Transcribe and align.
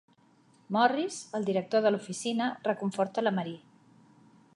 Morris, 0.77 1.17
el 1.39 1.45
director 1.49 1.85
de 1.85 1.91
l'oficina, 1.93 2.47
reconforta 2.71 3.25
la 3.27 3.35
Marie. 3.41 3.61